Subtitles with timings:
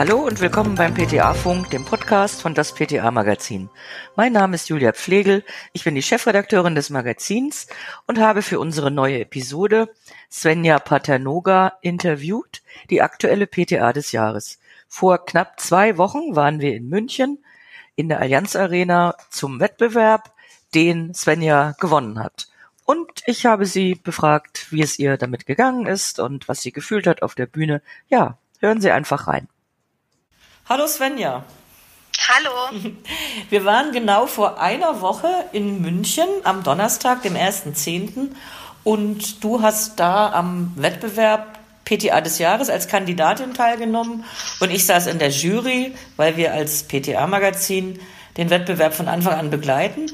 [0.00, 3.68] Hallo und willkommen beim PTA-Funk, dem Podcast von das PTA-Magazin.
[4.16, 7.66] Mein Name ist Julia Pflegel, ich bin die Chefredakteurin des Magazins
[8.06, 9.90] und habe für unsere neue Episode
[10.30, 14.58] Svenja Paternoga interviewt, die aktuelle PTA des Jahres.
[14.88, 17.44] Vor knapp zwei Wochen waren wir in München
[17.94, 20.32] in der Allianz Arena zum Wettbewerb,
[20.74, 22.48] den Svenja gewonnen hat.
[22.86, 27.06] Und ich habe sie befragt, wie es ihr damit gegangen ist und was sie gefühlt
[27.06, 27.82] hat auf der Bühne.
[28.08, 29.46] Ja, hören Sie einfach rein.
[30.70, 31.42] Hallo Svenja.
[32.28, 32.80] Hallo.
[33.50, 38.28] Wir waren genau vor einer Woche in München am Donnerstag, dem 1.10.
[38.84, 44.24] Und du hast da am Wettbewerb PTA des Jahres als Kandidatin teilgenommen
[44.60, 47.98] und ich saß in der Jury, weil wir als PTA-Magazin
[48.36, 50.06] den Wettbewerb von Anfang an begleiten.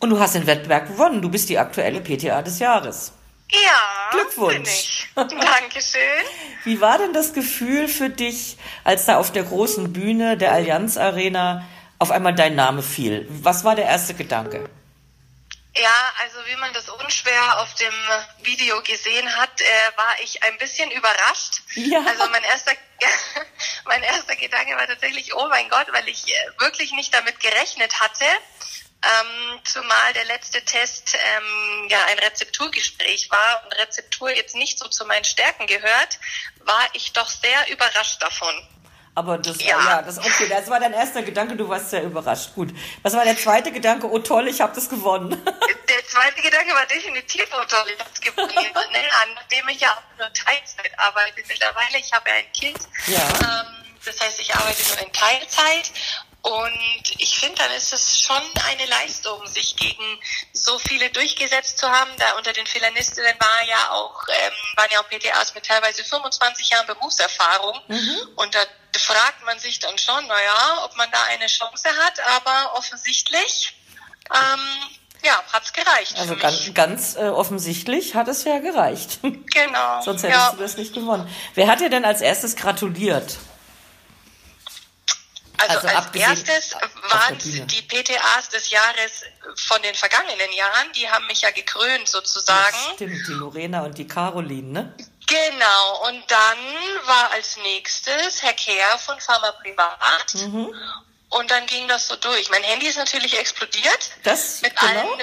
[0.00, 1.22] Und du hast den Wettbewerb gewonnen.
[1.22, 3.12] Du bist die aktuelle PTA des Jahres.
[3.52, 4.10] Ja.
[4.12, 5.08] Glückwunsch.
[5.14, 6.24] Dankeschön.
[6.64, 10.96] Wie war denn das Gefühl für dich, als da auf der großen Bühne der Allianz
[10.96, 11.66] Arena
[11.98, 13.26] auf einmal dein Name fiel?
[13.28, 14.68] Was war der erste Gedanke?
[15.76, 17.94] Ja, also wie man das unschwer auf dem
[18.42, 21.62] Video gesehen hat, äh, war ich ein bisschen überrascht.
[21.74, 22.00] Ja.
[22.00, 22.72] Also mein erster,
[23.84, 28.00] mein erster Gedanke war tatsächlich, oh mein Gott, weil ich äh, wirklich nicht damit gerechnet
[28.00, 28.24] hatte.
[29.02, 34.88] Ähm, zumal der letzte Test ähm, ja ein Rezepturgespräch war und Rezeptur jetzt nicht so
[34.88, 36.18] zu meinen Stärken gehört,
[36.64, 38.54] war ich doch sehr überrascht davon.
[39.14, 39.78] Aber das, ja.
[39.78, 40.48] ja, das okay.
[40.48, 42.54] Das war dein erster Gedanke, du warst sehr überrascht.
[42.54, 42.70] Gut.
[43.02, 44.08] Was war der zweite Gedanke?
[44.08, 45.30] Oh toll, ich habe das gewonnen.
[45.90, 48.66] Der zweite Gedanke war definitiv, oh toll, ich habe es gewonnen.
[49.34, 52.78] Nachdem ich ja auch nur Teilzeit arbeite mittlerweile, ich habe ja ein Kind.
[53.08, 53.18] Ja.
[53.18, 55.90] Ähm, das heißt, ich arbeite nur in Teilzeit
[56.42, 60.20] und finde, dann ist es schon eine Leistung, sich gegen
[60.52, 62.10] so viele durchgesetzt zu haben.
[62.18, 66.70] Da unter den Filanistinnen war ja auch, ähm, waren ja auch PTAs mit teilweise 25
[66.70, 67.80] Jahren Berufserfahrung.
[67.88, 68.16] Mhm.
[68.36, 68.60] Und da
[68.98, 73.74] fragt man sich dann schon, naja, ob man da eine Chance hat, aber offensichtlich,
[74.32, 74.60] ähm,
[75.22, 76.18] ja, hat's gereicht.
[76.18, 79.18] Also ganz, ganz äh, offensichtlich hat es ja gereicht.
[79.52, 80.00] Genau.
[80.02, 80.52] Sonst hättest ja.
[80.52, 81.28] du das nicht gewonnen.
[81.54, 83.36] Wer hat dir denn als erstes gratuliert?
[85.60, 86.74] Also, also als erstes
[87.08, 89.24] waren die PTAs des Jahres
[89.56, 92.76] von den vergangenen Jahren, die haben mich ja gekrönt sozusagen.
[92.86, 94.94] Das stimmt, die Lorena und die Caroline, ne?
[95.26, 96.58] Genau, und dann
[97.06, 100.34] war als nächstes Herr Kehr von Pharma Privat.
[100.34, 100.74] Mhm.
[101.28, 102.50] Und dann ging das so durch.
[102.50, 104.10] Mein Handy ist natürlich explodiert.
[104.24, 105.12] Das mit genau?
[105.12, 105.22] allen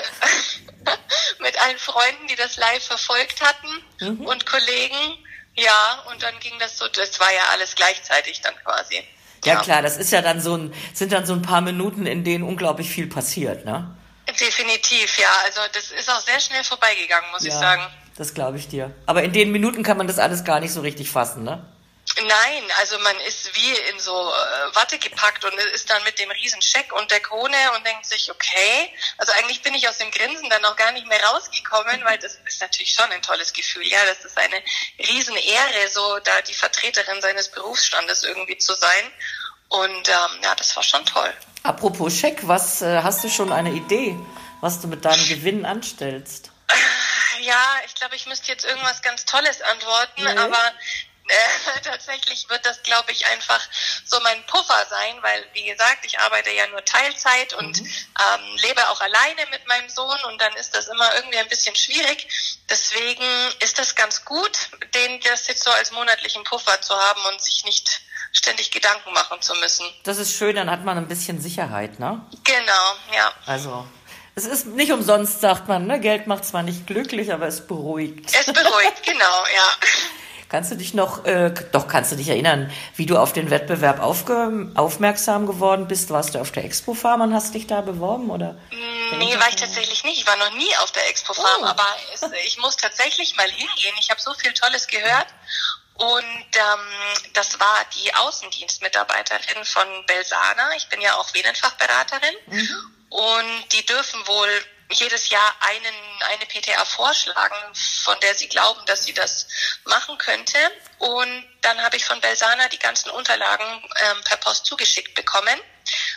[1.40, 4.26] mit allen Freunden, die das live verfolgt hatten mhm.
[4.26, 5.26] und Kollegen.
[5.56, 9.06] Ja, und dann ging das so, das war ja alles gleichzeitig dann quasi.
[9.48, 12.06] Ja, ja, klar, das ist ja dann so ein, sind dann so ein paar Minuten,
[12.06, 13.96] in denen unglaublich viel passiert, ne?
[14.28, 15.30] Definitiv, ja.
[15.46, 17.82] Also das ist auch sehr schnell vorbeigegangen, muss ja, ich sagen.
[18.18, 18.92] Das glaube ich dir.
[19.06, 21.64] Aber in den Minuten kann man das alles gar nicht so richtig fassen, ne?
[22.26, 26.32] Nein, also man ist wie in so äh, Watte gepackt und ist dann mit dem
[26.32, 30.10] riesen Scheck und der Krone und denkt sich, okay, also eigentlich bin ich aus dem
[30.10, 33.86] Grinsen dann noch gar nicht mehr rausgekommen, weil das ist natürlich schon ein tolles Gefühl.
[33.88, 34.64] Ja, das ist eine
[35.00, 39.12] riesen Ehre, so da die Vertreterin seines Berufsstandes irgendwie zu sein.
[39.70, 41.34] Und ähm, ja, das war schon toll.
[41.64, 44.18] Apropos Scheck, was äh, hast du schon eine Idee,
[44.62, 46.52] was du mit deinem Gewinn anstellst?
[47.42, 50.38] Ja, ich glaube, ich müsste jetzt irgendwas ganz Tolles antworten, nee.
[50.38, 50.60] aber
[51.28, 53.62] äh, tatsächlich wird das, glaube ich, einfach
[54.06, 57.88] so mein Puffer sein, weil, wie gesagt, ich arbeite ja nur Teilzeit und mhm.
[57.88, 61.76] ähm, lebe auch alleine mit meinem Sohn und dann ist das immer irgendwie ein bisschen
[61.76, 62.28] schwierig.
[62.70, 63.26] Deswegen
[63.60, 64.52] ist das ganz gut,
[64.94, 68.02] den das jetzt so als monatlichen Puffer zu haben und sich nicht
[68.32, 69.86] ständig Gedanken machen zu müssen.
[70.04, 72.26] Das ist schön, dann hat man ein bisschen Sicherheit, ne?
[72.44, 73.34] Genau, ja.
[73.46, 73.88] Also,
[74.36, 76.00] es ist nicht umsonst, sagt man, ne?
[76.00, 78.30] Geld macht zwar nicht glücklich, aber es beruhigt.
[78.36, 79.88] Es beruhigt, genau, ja.
[80.50, 84.00] Kannst du dich noch, äh, doch kannst du dich erinnern, wie du auf den Wettbewerb
[84.00, 86.10] aufge aufmerksam geworden bist?
[86.10, 88.54] Warst du auf der Expo Farm und hast dich da beworben oder?
[88.72, 90.20] Mm, nee, war ich tatsächlich nicht.
[90.20, 91.66] Ich war noch nie auf der Expo Farm, oh.
[91.66, 93.96] aber es, ich muss tatsächlich mal hingehen.
[94.00, 95.28] Ich habe so viel Tolles gehört.
[95.96, 100.76] Und ähm, das war die Außendienstmitarbeiterin von Belsana.
[100.78, 102.36] Ich bin ja auch Venenfachberaterin.
[102.46, 102.70] Mhm.
[103.10, 104.50] Und die dürfen wohl
[104.90, 105.96] jedes Jahr einen,
[106.30, 107.56] eine PTA vorschlagen,
[108.04, 109.48] von der sie glauben, dass sie das
[109.86, 110.58] machen könnte.
[111.00, 115.60] Und dann habe ich von Belsana die ganzen Unterlagen ähm, per Post zugeschickt bekommen,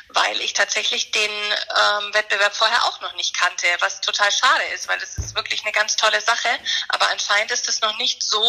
[0.09, 4.89] weil ich tatsächlich den ähm, Wettbewerb vorher auch noch nicht kannte, was total schade ist,
[4.89, 6.49] weil es ist wirklich eine ganz tolle Sache.
[6.89, 8.41] Aber anscheinend ist es noch nicht so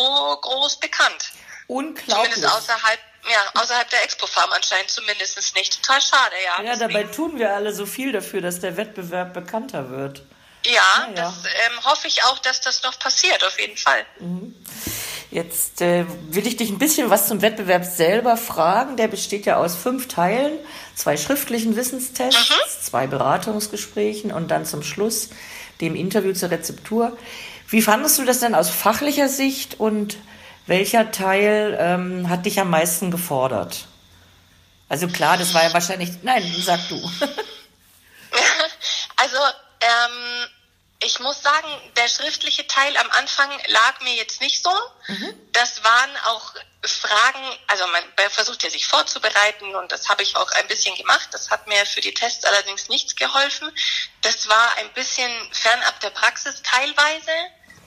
[0.41, 1.31] groß bekannt.
[1.67, 2.33] Unglaublich.
[2.33, 5.81] Zumindest außerhalb ja, außerhalb der Expo-Farm anscheinend zumindest nicht.
[5.81, 6.63] Total schade, ja.
[6.63, 10.23] Ja, dabei tun wir alle so viel dafür, dass der Wettbewerb bekannter wird.
[10.65, 14.05] Ja, ja, das ähm, hoffe ich auch, dass das noch passiert, auf jeden Fall.
[14.19, 14.55] Mhm.
[15.31, 18.97] Jetzt äh, will ich dich ein bisschen was zum Wettbewerb selber fragen.
[18.97, 20.59] Der besteht ja aus fünf Teilen,
[20.93, 22.81] zwei schriftlichen Wissenstests, mhm.
[22.81, 25.29] zwei Beratungsgesprächen und dann zum Schluss
[25.79, 27.17] dem Interview zur Rezeptur.
[27.69, 30.17] Wie fandest du das denn aus fachlicher Sicht und
[30.67, 33.85] welcher Teil ähm, hat dich am meisten gefordert?
[34.89, 36.21] Also klar, das war ja wahrscheinlich.
[36.21, 36.95] Nein, sag du.
[39.15, 39.37] also
[39.81, 40.47] ähm,
[41.03, 44.69] ich muss sagen, der schriftliche Teil am Anfang lag mir jetzt nicht so.
[45.07, 45.33] Mhm.
[45.51, 46.53] Das waren auch
[46.83, 51.29] Fragen, also man versucht ja sich vorzubereiten und das habe ich auch ein bisschen gemacht.
[51.31, 53.71] Das hat mir für die Tests allerdings nichts geholfen.
[54.21, 57.31] Das war ein bisschen fernab der Praxis teilweise,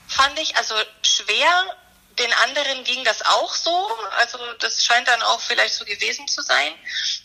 [0.09, 0.57] fand ich.
[0.57, 1.77] Also schwer.
[2.19, 3.99] Den anderen ging das auch so.
[4.19, 6.73] Also das scheint dann auch vielleicht so gewesen zu sein.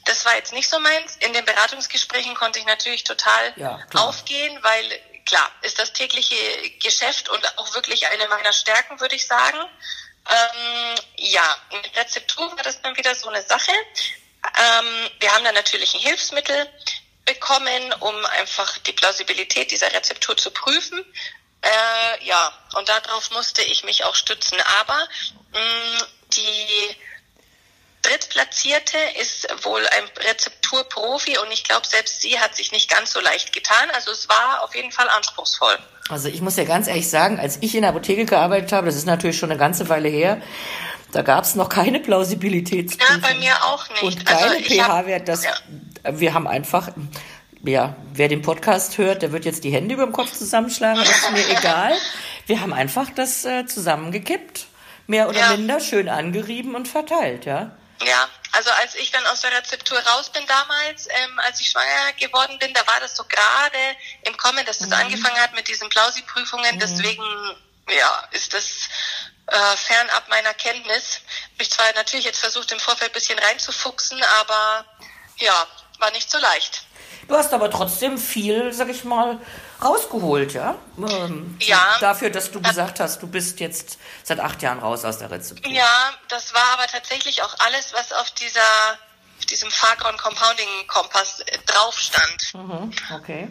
[0.06, 1.15] Das war jetzt nicht so meins.
[1.18, 6.36] In den Beratungsgesprächen konnte ich natürlich total ja, aufgehen, weil klar, ist das tägliche
[6.81, 9.59] Geschäft und auch wirklich eine meiner Stärken, würde ich sagen.
[10.27, 13.71] Ähm, ja, mit Rezeptur war das dann wieder so eine Sache.
[14.57, 16.68] Ähm, wir haben dann natürlich ein Hilfsmittel
[17.25, 21.06] bekommen, um einfach die Plausibilität dieser Rezeptur zu prüfen.
[21.62, 24.58] Äh, ja, und darauf musste ich mich auch stützen.
[24.82, 24.98] Aber
[25.54, 26.96] mh, die
[28.02, 33.20] Drittplatzierte ist wohl ein Rezepturprofi und ich glaube, selbst sie hat sich nicht ganz so
[33.20, 33.90] leicht getan.
[33.94, 35.78] Also es war auf jeden Fall anspruchsvoll.
[36.10, 38.96] Also ich muss ja ganz ehrlich sagen, als ich in der Apotheke gearbeitet habe, das
[38.96, 40.42] ist natürlich schon eine ganze Weile her,
[41.12, 43.22] da gab es noch keine Plausibilitätsprüfung.
[43.22, 44.04] Ja, bei mir auch nicht.
[44.04, 45.28] Und keine also pH-Wert.
[45.28, 45.54] Das, ja.
[46.04, 46.90] Wir haben einfach,
[47.64, 51.10] ja, wer den Podcast hört, der wird jetzt die Hände über dem Kopf zusammenschlagen, das
[51.10, 51.94] ist mir egal.
[52.46, 54.68] Wir haben einfach das äh, zusammengekippt,
[55.08, 55.50] mehr oder ja.
[55.52, 57.72] minder schön angerieben und verteilt, ja.
[58.02, 62.14] Ja, also als ich dann aus der Rezeptur raus bin damals, ähm, als ich schwanger
[62.18, 63.78] geworden bin, da war das so gerade
[64.24, 64.94] im Kommen, dass das mhm.
[64.94, 66.76] angefangen hat mit diesen Plausi-Prüfungen.
[66.76, 66.80] Mhm.
[66.80, 67.24] Deswegen,
[67.90, 68.88] ja, ist das
[69.48, 71.22] äh, fernab meiner Kenntnis.
[71.54, 74.86] Hab ich zwar natürlich jetzt versucht, im Vorfeld ein bisschen reinzufuchsen, aber
[75.38, 75.68] ja,
[76.00, 76.84] war nicht so leicht.
[77.30, 79.40] Du hast aber trotzdem viel, sag ich mal,
[79.84, 80.76] rausgeholt, ja?
[80.98, 81.98] Ähm, ja.
[82.00, 85.72] Dafür, dass du gesagt hast, du bist jetzt seit acht Jahren raus aus der Rezeptur.
[85.72, 88.60] Ja, das war aber tatsächlich auch alles, was auf dieser,
[89.38, 92.54] auf diesem Fargon Compounding Kompass äh, drauf stand.
[92.56, 93.48] Mhm, okay.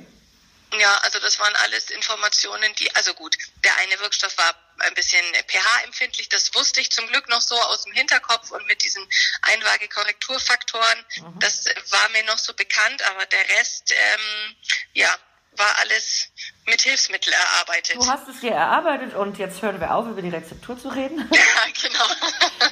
[0.79, 5.25] Ja, also das waren alles Informationen, die, also gut, der eine Wirkstoff war ein bisschen
[5.47, 9.03] pH-empfindlich, das wusste ich zum Glück noch so aus dem Hinterkopf und mit diesen
[9.43, 11.38] Einwaage-Korrekturfaktoren, mhm.
[11.41, 14.56] das war mir noch so bekannt, aber der Rest, ähm,
[14.93, 15.09] ja,
[15.56, 16.29] war alles
[16.67, 17.97] mit Hilfsmittel erarbeitet.
[17.97, 21.29] Du hast es dir erarbeitet und jetzt hören wir auf, über die Rezeptur zu reden.
[21.38, 22.05] Ja, genau.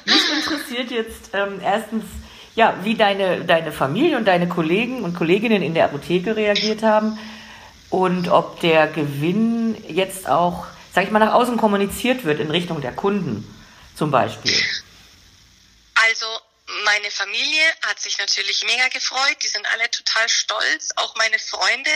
[0.04, 2.04] Mich interessiert jetzt ähm, erstens,
[2.54, 7.18] ja, wie deine, deine Familie und deine Kollegen und Kolleginnen in der Apotheke reagiert haben
[7.90, 12.80] und ob der Gewinn jetzt auch, sag ich mal, nach außen kommuniziert wird in Richtung
[12.80, 13.46] der Kunden
[13.94, 14.52] zum Beispiel.
[16.08, 16.26] Also
[16.84, 19.36] meine Familie hat sich natürlich mega gefreut.
[19.42, 21.90] Die sind alle total stolz, auch meine Freunde.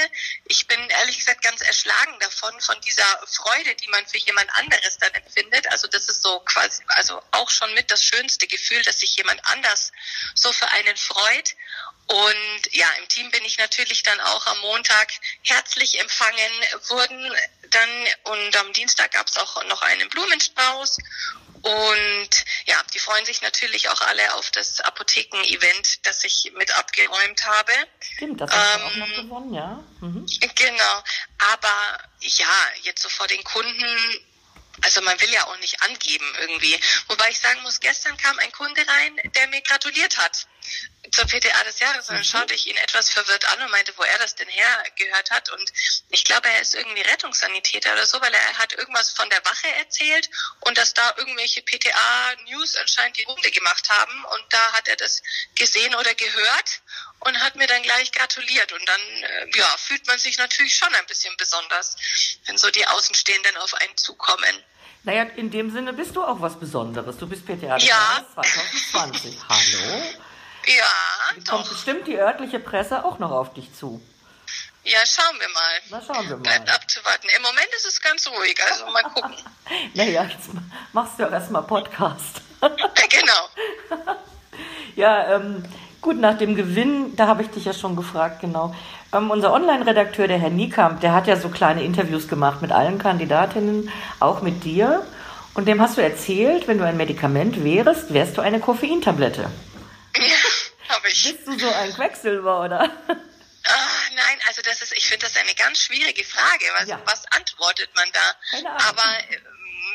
[0.47, 4.99] Ich bin ehrlich gesagt ganz erschlagen davon, von dieser Freude, die man für jemand anderes
[4.99, 5.67] dann empfindet.
[5.73, 9.45] Also das ist so quasi, also auch schon mit das schönste Gefühl, dass sich jemand
[9.47, 9.91] anders
[10.35, 11.57] so für einen freut.
[12.07, 15.09] Und ja, im Team bin ich natürlich dann auch am Montag
[15.43, 16.53] herzlich empfangen
[16.89, 17.37] worden.
[17.71, 20.99] Dann und am Dienstag gab es auch noch einen Blumenstrauß
[21.63, 22.31] und
[22.91, 27.73] die freuen sich natürlich auch alle auf das Apotheken-Event, das ich mit abgeräumt habe.
[28.01, 29.85] Stimmt, das hast ähm, auch noch ähm, gewonnen, ja.
[30.01, 30.27] Mhm.
[30.55, 31.03] Genau.
[31.53, 33.87] Aber ja, jetzt so vor den Kunden
[34.83, 36.79] also man will ja auch nicht angeben irgendwie.
[37.09, 40.47] Wobei ich sagen muss, gestern kam ein Kunde rein, der mir gratuliert hat
[41.11, 42.09] zur PTA des Jahres.
[42.09, 42.25] Und dann mhm.
[42.25, 45.51] schaute ich ihn etwas verwirrt an und meinte, wo er das denn hergehört hat.
[45.51, 45.73] Und
[46.11, 49.69] ich glaube, er ist irgendwie Rettungssanitäter oder so, weil er hat irgendwas von der Wache
[49.79, 50.29] erzählt
[50.61, 54.25] und dass da irgendwelche PTA-News anscheinend die Runde gemacht haben.
[54.25, 55.23] Und da hat er das
[55.55, 56.81] gesehen oder gehört
[57.21, 58.73] und hat mir dann gleich gratuliert.
[58.73, 61.97] Und dann äh, ja, fühlt man sich natürlich schon ein bisschen besonders,
[62.47, 64.65] wenn so die Außenstehenden auf einen zukommen.
[65.03, 67.17] Naja, in dem Sinne bist du auch was Besonderes.
[67.17, 68.25] Du bist PTA ja.
[68.35, 69.39] 2020.
[69.49, 70.03] Hallo?
[70.67, 71.69] Ja, Kommt doch.
[71.69, 74.01] bestimmt die örtliche Presse auch noch auf dich zu.
[74.85, 75.73] Ja, schauen wir mal.
[75.91, 76.43] Na, schauen wir mal.
[76.43, 77.29] Bleibt abzuwarten.
[77.37, 79.35] Im Moment ist es ganz ruhig, also mal gucken.
[79.95, 80.49] naja, jetzt
[80.93, 82.41] machst du ja erstmal Podcast.
[82.63, 84.13] ja, genau.
[84.97, 85.65] ja, ähm,
[86.01, 88.75] gut, nach dem Gewinn, da habe ich dich ja schon gefragt, genau.
[89.13, 92.99] Ähm, unser Online-Redakteur, der Herr Niekamp, der hat ja so kleine Interviews gemacht mit allen
[92.99, 95.05] Kandidatinnen, auch mit dir.
[95.53, 99.51] Und dem hast du erzählt, wenn du ein Medikament wärst, wärst du eine Koffeintablette.
[100.91, 101.23] Habe ich.
[101.23, 102.91] Bist du so ein Quecksilber, oder?
[103.65, 106.65] Ah, nein, also das ist, ich finde das eine ganz schwierige Frage.
[106.79, 107.01] Was, ja.
[107.05, 108.35] was antwortet man da?
[108.51, 108.83] Keine Ahnung.
[108.87, 109.47] Aber ähm,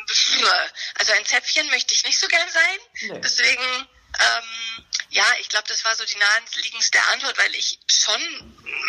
[0.08, 0.54] also
[1.00, 3.10] Also ein Zäpfchen möchte ich nicht so gern sein.
[3.10, 3.22] Nee.
[3.22, 8.22] Deswegen, ähm, ja, ich glaube, das war so die naheliegendste Antwort, weil ich schon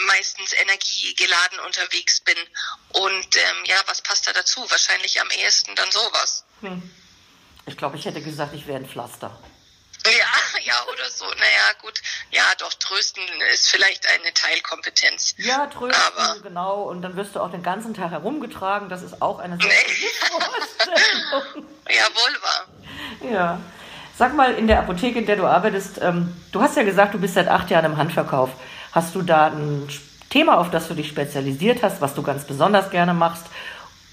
[0.06, 2.38] meistens energiegeladen unterwegs bin.
[2.90, 4.70] Und ähm, ja, was passt da dazu?
[4.70, 6.44] Wahrscheinlich am ehesten dann sowas.
[6.60, 6.90] Hm.
[7.66, 9.36] Ich glaube, ich hätte gesagt, ich wäre ein Pflaster.
[10.06, 11.24] Ja, ja, oder so.
[11.24, 12.00] Naja, gut.
[12.30, 13.22] Ja, doch, trösten
[13.52, 15.34] ist vielleicht eine Teilkompetenz.
[15.38, 16.82] Ja, trösten, Aber, genau.
[16.82, 18.88] Und dann wirst du auch den ganzen Tag herumgetragen.
[18.88, 20.08] Das ist auch eine sehr nee.
[20.30, 21.66] Vorstellung.
[21.88, 23.32] ja, wohl wahr.
[23.32, 23.60] Ja.
[24.18, 27.18] Sag mal, in der Apotheke, in der du arbeitest, ähm, du hast ja gesagt, du
[27.18, 28.50] bist seit acht Jahren im Handverkauf.
[28.92, 29.88] Hast du da ein
[30.30, 33.44] Thema, auf das du dich spezialisiert hast, was du ganz besonders gerne machst?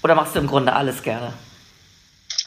[0.02, 1.32] Oder machst du im Grunde alles gerne?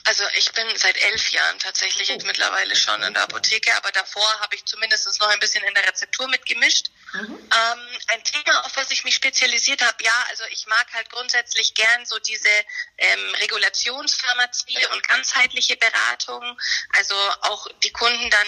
[0.08, 2.26] Also ich bin seit elf Jahren tatsächlich oh.
[2.26, 5.86] mittlerweile schon in der Apotheke, aber davor habe ich zumindest noch ein bisschen in der
[5.86, 6.92] Rezeptur mitgemischt.
[7.14, 7.40] Mhm.
[7.40, 11.74] Ähm, ein Thema, auf das ich mich spezialisiert habe, ja, also ich mag halt grundsätzlich
[11.74, 12.50] gern so diese
[12.98, 16.60] ähm, Regulationspharmazie und ganzheitliche Beratung,
[16.94, 18.48] also auch die Kunden dann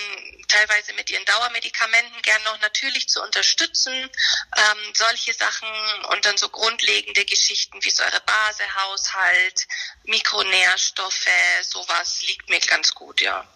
[0.49, 5.69] teilweise mit ihren Dauermedikamenten gern noch natürlich zu unterstützen, ähm, solche Sachen
[6.11, 9.67] und dann so grundlegende Geschichten wie Säurebasehaushalt,
[10.03, 11.29] Mikronährstoffe,
[11.61, 13.47] sowas liegt mir ganz gut, ja.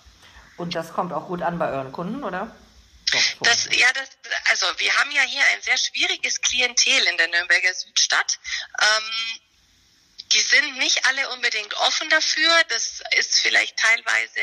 [0.55, 2.55] Und das kommt auch gut an bei euren Kunden, oder?
[3.41, 4.09] Das, ja, das,
[4.49, 8.39] also wir haben ja hier ein sehr schwieriges Klientel in der Nürnberger Südstadt.
[8.81, 9.39] Ähm,
[10.33, 12.63] die sind nicht alle unbedingt offen dafür.
[12.69, 14.41] Das ist vielleicht teilweise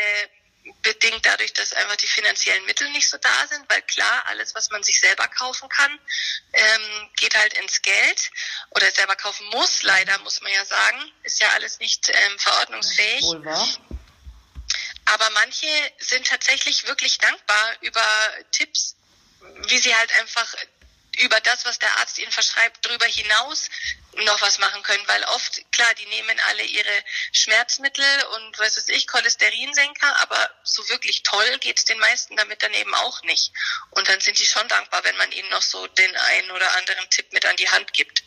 [0.82, 4.70] bedingt dadurch, dass einfach die finanziellen Mittel nicht so da sind, weil klar, alles, was
[4.70, 5.98] man sich selber kaufen kann,
[6.52, 8.30] ähm, geht halt ins Geld
[8.70, 13.22] oder selber kaufen muss, leider muss man ja sagen, ist ja alles nicht ähm, verordnungsfähig.
[13.22, 13.68] Wohl wahr.
[15.14, 15.66] Aber manche
[15.98, 18.04] sind tatsächlich wirklich dankbar über
[18.52, 18.96] Tipps,
[19.68, 20.54] wie sie halt einfach
[21.18, 23.68] über das, was der Arzt ihnen verschreibt, darüber hinaus
[24.24, 28.04] noch was machen können, weil oft, klar, die nehmen alle ihre Schmerzmittel
[28.36, 32.72] und was weiß ich, Cholesterinsenker, aber so wirklich toll geht es den meisten damit dann
[32.74, 33.52] eben auch nicht.
[33.90, 37.08] Und dann sind die schon dankbar, wenn man ihnen noch so den einen oder anderen
[37.10, 38.22] Tipp mit an die Hand gibt.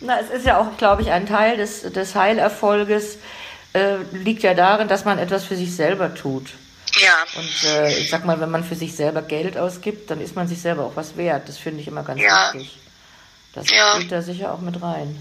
[0.00, 3.18] Na, es ist ja auch, glaube ich, ein Teil des, des Heilerfolges,
[3.78, 6.50] äh, liegt ja darin, dass man etwas für sich selber tut.
[7.00, 7.14] Ja.
[7.36, 10.48] Und äh, ich sag mal, wenn man für sich selber Geld ausgibt, dann ist man
[10.48, 11.48] sich selber auch was wert.
[11.48, 12.52] Das finde ich immer ganz ja.
[12.52, 12.78] wichtig.
[13.54, 13.94] Das ja.
[13.94, 15.18] spielt da sicher auch mit rein.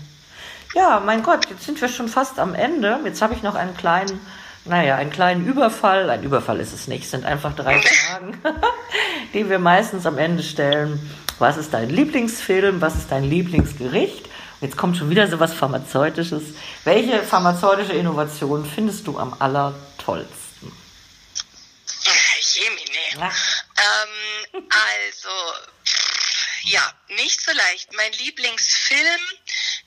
[0.75, 2.99] Ja, mein Gott, jetzt sind wir schon fast am Ende.
[3.05, 4.19] Jetzt habe ich noch einen kleinen,
[4.65, 6.09] naja, einen kleinen Überfall.
[6.09, 8.37] Ein Überfall ist es nicht, es sind einfach drei Fragen,
[9.33, 10.99] die wir meistens am Ende stellen.
[11.39, 12.81] Was ist dein Lieblingsfilm?
[12.81, 14.26] Was ist dein Lieblingsgericht?
[14.59, 16.43] Jetzt kommt schon wieder so was Pharmazeutisches.
[16.83, 20.37] Welche pharmazeutische Innovation findest du am allertollsten?
[23.17, 23.27] Ja.
[23.27, 25.29] Ähm, also,
[26.63, 27.91] ja, nicht so leicht.
[27.93, 29.21] Mein Lieblingsfilm,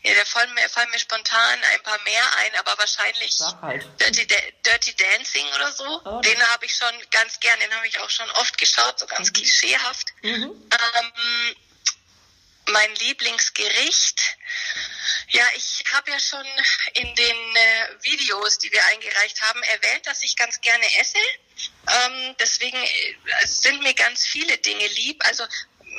[0.03, 3.87] ja, da fallen mir, fallen mir spontan ein paar mehr ein, aber wahrscheinlich halt.
[4.01, 4.27] Dirty,
[4.65, 6.01] Dirty, Dancing oder so.
[6.05, 6.21] Oh.
[6.23, 9.29] Den habe ich schon ganz gern, den habe ich auch schon oft geschaut, so ganz
[9.29, 9.35] mhm.
[9.35, 10.13] klischeehaft.
[10.23, 10.53] Mhm.
[10.71, 11.57] Ähm,
[12.73, 14.37] mein Lieblingsgericht.
[15.29, 16.47] Ja, ich habe ja schon
[16.95, 21.19] in den äh, Videos, die wir eingereicht haben, erwähnt, dass ich ganz gerne esse.
[21.89, 25.25] Ähm, deswegen äh, sind mir ganz viele Dinge lieb.
[25.25, 25.45] Also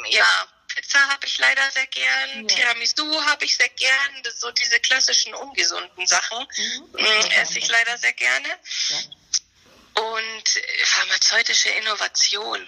[0.10, 2.56] ja, Pizza habe ich leider sehr gern, ja.
[2.56, 6.98] Tiramisu habe ich sehr gern, so diese klassischen ungesunden Sachen mhm.
[6.98, 8.48] äh, esse ich leider sehr gerne.
[8.90, 8.98] Ja.
[10.04, 12.68] Und äh, pharmazeutische Innovation.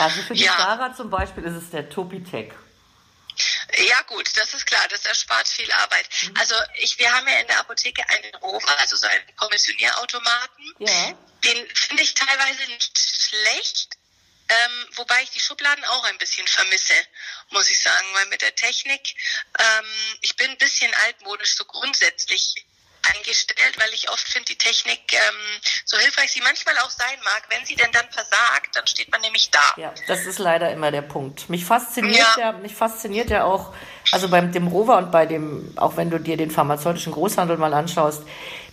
[0.00, 0.52] Also für die ja.
[0.52, 2.54] Fahrer zum Beispiel ist es der Topitec.
[3.88, 6.08] Ja gut, das ist klar, das erspart viel Arbeit.
[6.22, 6.36] Mhm.
[6.38, 10.74] Also ich, wir haben ja in der Apotheke einen Rover, also so einen Kommissionierautomaten.
[10.78, 11.12] Ja.
[11.44, 13.96] Den finde ich teilweise nicht schlecht,
[14.48, 16.94] ähm, wobei ich die Schubladen auch ein bisschen vermisse,
[17.50, 19.14] muss ich sagen, weil mit der Technik,
[19.58, 22.54] ähm, ich bin ein bisschen altmodisch so grundsätzlich
[23.14, 27.42] eingestellt, weil ich oft finde, die Technik, ähm, so hilfreich sie manchmal auch sein mag,
[27.48, 29.60] wenn sie denn dann versagt, dann steht man nämlich da.
[29.76, 31.48] Ja, das ist leider immer der Punkt.
[31.48, 33.74] Mich fasziniert ja, ja mich fasziniert ja auch,
[34.12, 37.74] also beim dem Rover und bei dem, auch wenn du dir den pharmazeutischen Großhandel mal
[37.74, 38.22] anschaust,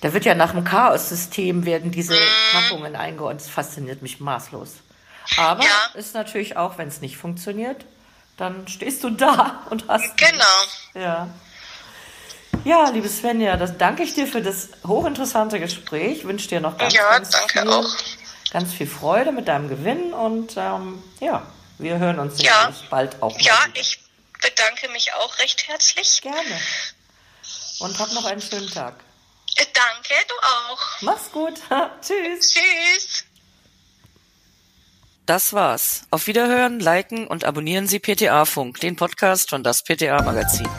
[0.02, 2.52] da wird ja nach dem Chaos-System werden diese mm.
[2.52, 3.46] Packungen eingeordnet.
[3.46, 4.76] Das fasziniert mich maßlos.
[5.38, 5.90] Aber ja.
[5.96, 7.86] ist natürlich auch, wenn es nicht funktioniert,
[8.38, 10.16] dann stehst du da und hast.
[10.18, 10.46] Genau.
[10.94, 11.30] Ja.
[12.64, 16.20] Ja, liebe Svenja, das danke ich dir für das hochinteressante Gespräch.
[16.20, 17.96] Ich wünsche dir noch ganz, ja, ganz, viel, auch.
[18.52, 21.46] ganz viel Freude mit deinem Gewinn und ähm, ja,
[21.78, 22.74] wir hören uns ja.
[22.90, 23.40] bald auch.
[23.40, 23.80] Ja, wieder.
[23.80, 24.00] ich
[24.42, 26.22] bedanke mich auch recht herzlich.
[26.22, 26.62] Gerne.
[27.80, 28.96] Und hab noch einen schönen Tag.
[29.58, 31.02] Äh, danke, du auch.
[31.02, 31.54] Mach's gut.
[32.02, 32.54] Tschüss.
[32.54, 33.24] Tschüss.
[35.26, 36.04] Das war's.
[36.10, 40.70] Auf Wiederhören, liken und abonnieren Sie PTA Funk, den Podcast von das PTA Magazin.